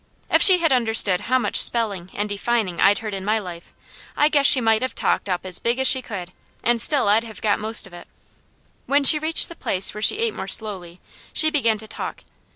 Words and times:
If 0.31 0.41
she 0.41 0.57
had 0.57 0.71
understood 0.73 1.21
how 1.29 1.37
much 1.37 1.61
spelling 1.61 2.09
and 2.15 2.27
defining 2.27 2.81
I'd 2.81 2.97
heard 3.05 3.13
in 3.13 3.23
my 3.23 3.37
life, 3.37 3.71
I 4.17 4.29
guess 4.29 4.47
she 4.47 4.59
might 4.59 4.81
have 4.81 4.95
talked 4.95 5.29
up 5.29 5.45
as 5.45 5.59
big 5.59 5.77
as 5.77 5.87
she 5.87 6.01
could, 6.01 6.31
and 6.63 6.81
still 6.81 7.07
I'd 7.07 7.23
have 7.23 7.39
got 7.39 7.59
most 7.59 7.85
of 7.85 7.93
it. 7.93 8.07
When 8.87 9.03
she 9.03 9.19
reached 9.19 9.47
the 9.47 9.55
place 9.55 9.93
where 9.93 10.01
she 10.01 10.17
ate 10.17 10.33
more 10.33 10.47
slowly, 10.47 10.99
she 11.33 11.51
began 11.51 11.77
to 11.77 11.87
talk. 11.87 12.23